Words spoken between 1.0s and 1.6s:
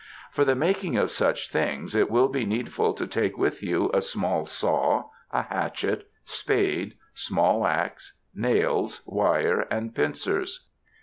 such